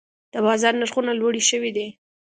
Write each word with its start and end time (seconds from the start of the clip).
د 0.33 0.35
بازار 0.45 0.73
نرخونه 0.79 1.11
لوړې 1.19 1.41
شوي 1.49 1.71
دي. 1.77 1.87